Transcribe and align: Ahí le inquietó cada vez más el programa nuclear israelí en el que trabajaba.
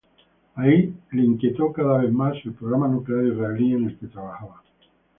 Ahí 0.55 0.95
le 1.11 1.21
inquietó 1.23 1.71
cada 1.71 1.99
vez 1.99 2.11
más 2.11 2.33
el 2.45 2.53
programa 2.55 2.87
nuclear 2.87 3.23
israelí 3.23 3.73
en 3.75 3.83
el 3.85 3.99
que 3.99 4.07
trabajaba. 4.07 4.63